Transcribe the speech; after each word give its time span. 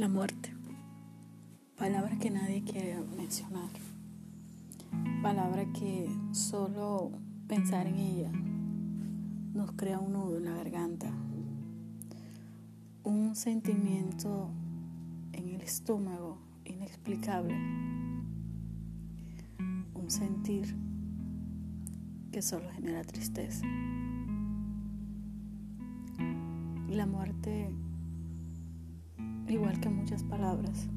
La 0.00 0.08
muerte. 0.08 0.50
Palabra 1.76 2.18
que 2.18 2.30
nadie 2.30 2.64
quiere 2.64 2.98
mencionar. 3.18 3.68
Palabra 5.22 5.66
que 5.74 6.08
solo 6.32 7.12
pensar 7.46 7.86
en 7.86 7.96
ella 7.96 8.32
nos 9.52 9.72
crea 9.72 9.98
un 9.98 10.14
nudo 10.14 10.38
en 10.38 10.46
la 10.46 10.54
garganta. 10.54 11.12
Un 13.04 13.36
sentimiento 13.36 14.48
en 15.34 15.50
el 15.50 15.60
estómago 15.60 16.38
inexplicable. 16.64 17.54
Un 19.92 20.06
sentir 20.06 20.74
que 22.32 22.40
solo 22.40 22.70
genera 22.70 23.04
tristeza. 23.04 23.66
La 26.88 27.04
muerte 27.04 27.68
igual 29.52 29.80
que 29.80 29.88
muchas 29.88 30.22
palabras, 30.22 30.88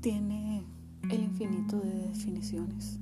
tiene 0.00 0.64
el 1.10 1.22
infinito 1.22 1.80
de 1.80 2.08
definiciones, 2.08 2.98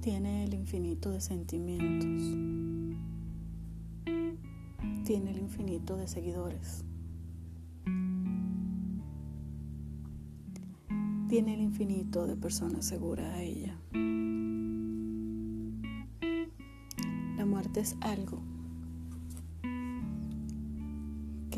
tiene 0.00 0.44
el 0.44 0.54
infinito 0.54 1.10
de 1.10 1.20
sentimientos, 1.20 2.22
tiene 5.04 5.30
el 5.30 5.38
infinito 5.38 5.96
de 5.96 6.06
seguidores, 6.06 6.84
tiene 11.28 11.54
el 11.54 11.60
infinito 11.60 12.26
de 12.26 12.36
personas 12.36 12.84
seguras 12.84 13.34
a 13.34 13.42
ella. 13.42 13.76
La 17.36 17.46
muerte 17.46 17.80
es 17.80 17.96
algo 18.00 18.59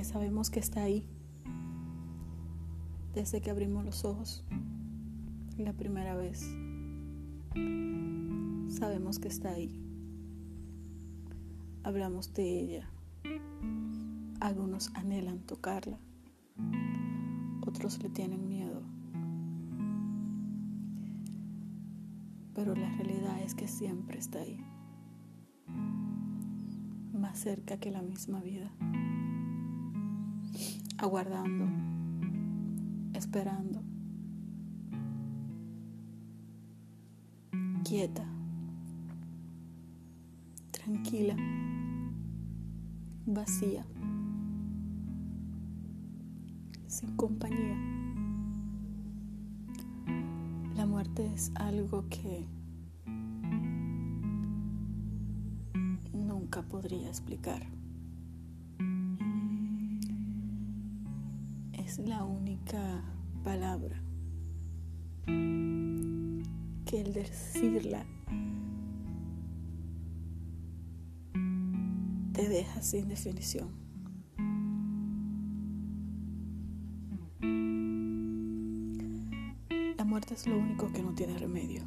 sabemos 0.04 0.50
que 0.50 0.60
está 0.60 0.82
ahí 0.82 1.06
desde 3.14 3.40
que 3.40 3.50
abrimos 3.50 3.84
los 3.84 4.04
ojos 4.04 4.44
la 5.58 5.72
primera 5.72 6.16
vez. 6.16 6.40
Sabemos 8.68 9.18
que 9.18 9.28
está 9.28 9.50
ahí. 9.50 9.78
Hablamos 11.84 12.32
de 12.32 12.60
ella. 12.60 12.90
Algunos 14.40 14.90
anhelan 14.94 15.40
tocarla. 15.40 15.98
Otros 17.66 18.02
le 18.02 18.08
tienen 18.08 18.48
miedo. 18.48 18.82
Pero 22.54 22.74
la 22.74 22.90
realidad 22.96 23.40
es 23.42 23.54
que 23.54 23.68
siempre 23.68 24.18
está 24.18 24.40
ahí. 24.40 24.58
Más 27.12 27.38
cerca 27.38 27.76
que 27.76 27.90
la 27.90 28.02
misma 28.02 28.40
vida 28.40 28.72
aguardando, 31.02 31.66
esperando, 33.12 33.82
quieta, 37.82 38.24
tranquila, 40.70 41.34
vacía, 43.26 43.84
sin 46.86 47.16
compañía. 47.16 47.76
La 50.76 50.86
muerte 50.86 51.26
es 51.34 51.50
algo 51.56 52.08
que 52.08 52.46
nunca 56.12 56.62
podría 56.62 57.08
explicar. 57.08 57.81
Es 61.92 61.98
la 61.98 62.24
única 62.24 63.02
palabra 63.44 64.02
que 65.26 67.00
el 67.00 67.12
decirla 67.12 68.06
te 72.32 72.48
deja 72.48 72.80
sin 72.80 73.08
definición. 73.08 73.68
La 79.98 80.04
muerte 80.06 80.32
es 80.32 80.46
lo 80.46 80.56
único 80.56 80.90
que 80.94 81.02
no 81.02 81.12
tiene 81.12 81.36
remedio. 81.36 81.82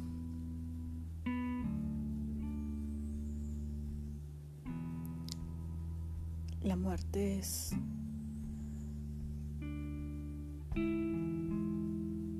La 6.62 6.76
muerte 6.76 7.40
es 7.40 7.74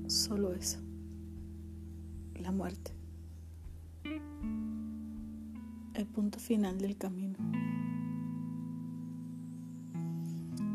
Solo 0.09 0.53
eso. 0.53 0.79
La 2.35 2.53
muerte. 2.53 2.93
El 5.95 6.07
punto 6.07 6.39
final 6.39 6.79
del 6.79 6.97
camino. 6.97 7.39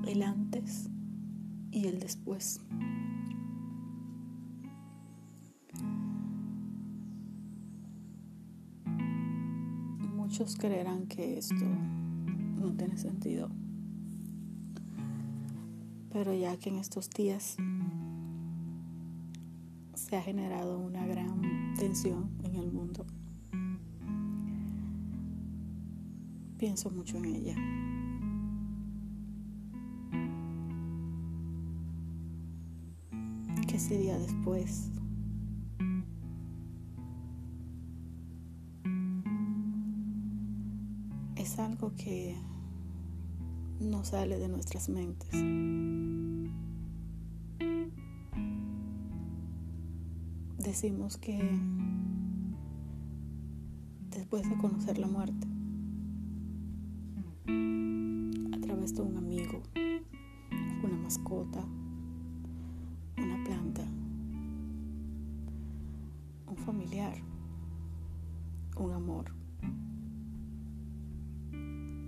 El 0.07 0.23
antes 0.23 0.89
y 1.72 1.88
el 1.88 1.99
después. 1.99 2.61
Muchos 10.16 10.55
creerán 10.55 11.07
que 11.07 11.38
esto 11.38 11.66
no 12.59 12.72
tiene 12.73 12.97
sentido. 12.97 13.49
Pero 16.13 16.33
ya 16.33 16.57
que 16.57 16.69
en 16.69 16.75
estos 16.75 17.09
días 17.09 17.55
se 19.94 20.17
ha 20.17 20.22
generado 20.22 20.77
una 20.77 21.05
gran 21.05 21.73
tensión 21.77 22.29
en 22.44 22.55
el 22.55 22.69
mundo, 22.72 23.05
pienso 26.57 26.89
mucho 26.89 27.17
en 27.17 27.25
ella. 27.25 27.55
¿Qué 33.67 33.79
sería 33.79 34.19
después? 34.19 34.91
Es 41.38 41.57
algo 41.57 41.95
que 41.95 42.35
no 43.79 44.03
sale 44.03 44.38
de 44.38 44.49
nuestras 44.49 44.89
mentes. 44.89 45.29
Decimos 50.72 51.18
que 51.18 51.38
después 54.09 54.50
de 54.50 54.56
conocer 54.56 54.98
la 55.00 55.08
muerte, 55.08 55.46
a 58.54 58.62
través 58.62 58.96
de 58.96 59.02
un 59.02 59.18
amigo, 59.18 59.62
una 60.82 60.96
mascota, 60.96 61.59
una 63.18 63.44
planta, 63.44 63.86
un 66.48 66.56
familiar, 66.56 67.18
un 68.78 68.94
amor, 68.94 69.26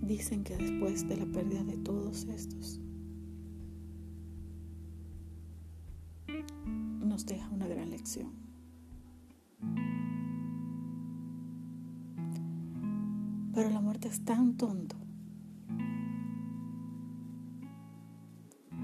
Dicen 0.03 0.45
que 0.45 0.55
después 0.55 1.05
de 1.09 1.17
la 1.17 1.25
pérdida 1.25 1.65
de 1.65 1.77
todos 1.79 2.23
estos, 2.25 2.79
nos 7.05 7.25
deja 7.25 7.49
una 7.49 7.67
gran 7.67 7.89
lección. 7.89 8.42
Pero 13.53 13.69
la 13.69 13.81
muerte 13.81 14.07
es 14.07 14.23
tan 14.25 14.57
tonto 14.57 14.95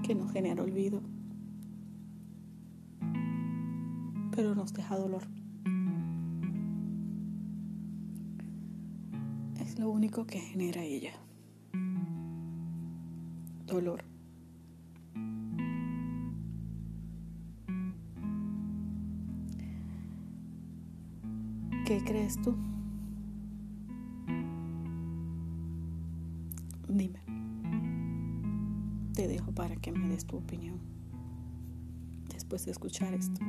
que 0.02 0.14
nos 0.14 0.32
genera 0.32 0.62
olvido, 0.62 1.02
pero 4.30 4.54
nos 4.54 4.72
deja 4.72 4.96
dolor. 4.96 5.22
lo 9.80 9.88
único 9.88 10.26
que 10.26 10.38
genera 10.38 10.82
ella. 10.82 11.14
Dolor. 13.64 14.04
¿Qué 21.90 22.00
crees 22.04 22.40
tú? 22.40 22.54
Dime. 26.88 27.18
Te 29.12 29.26
dejo 29.26 29.50
para 29.50 29.74
que 29.74 29.90
me 29.90 30.06
des 30.06 30.24
tu 30.24 30.36
opinión 30.36 30.78
después 32.32 32.64
de 32.64 32.70
escuchar 32.70 33.12
esto. 33.12 33.40